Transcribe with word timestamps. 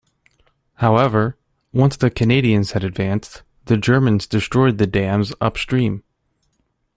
However, 0.77 1.37
once 1.71 1.95
the 1.95 2.09
Canadians 2.09 2.71
had 2.71 2.83
advanced, 2.83 3.43
the 3.65 3.77
Germans 3.77 4.25
destroyed 4.25 4.79
the 4.79 4.87
dams 4.87 5.31
upstream. 5.39 6.01